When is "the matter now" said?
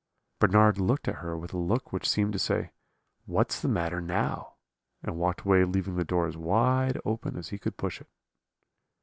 3.61-4.55